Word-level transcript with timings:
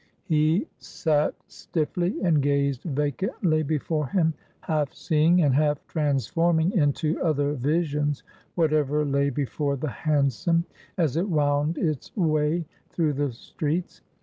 He 0.23 0.65
sat 0.79 1.35
stiffly, 1.45 2.15
and 2.23 2.41
gazed 2.41 2.81
vacantly 2.81 3.61
before 3.61 4.07
him, 4.07 4.33
half 4.61 4.91
seeing 4.95 5.43
and 5.43 5.53
half 5.53 5.85
transforming 5.85 6.71
into 6.71 7.21
other 7.21 7.53
visions 7.53 8.23
whatever 8.55 9.05
lay 9.05 9.29
before 9.29 9.75
the 9.75 9.89
hansom, 9.91 10.65
as 10.97 11.17
it 11.17 11.29
wound 11.29 11.77
its 11.77 12.17
way 12.17 12.65
through 12.89 13.13
the 13.13 13.31
streets. 13.31 14.01